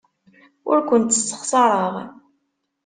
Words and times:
Ur 0.69 0.77
kent-ssexṣareɣ. 0.87 1.93